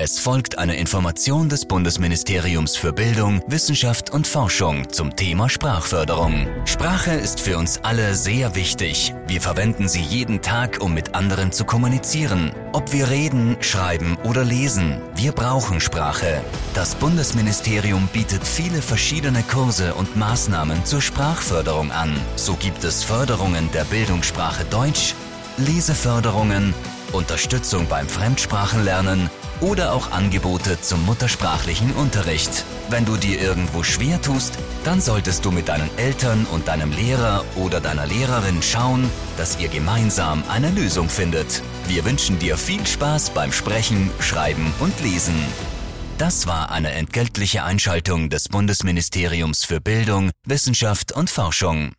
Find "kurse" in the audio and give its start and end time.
19.42-19.94